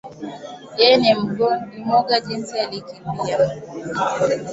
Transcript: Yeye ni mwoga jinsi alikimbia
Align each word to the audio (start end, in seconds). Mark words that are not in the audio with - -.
Yeye 0.79 0.95
ni 1.01 1.11
mwoga 1.83 2.15
jinsi 2.27 2.53
alikimbia 2.63 3.37